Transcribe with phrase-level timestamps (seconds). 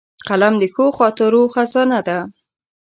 [0.27, 2.19] قلم د ښو خاطرو خزانه ده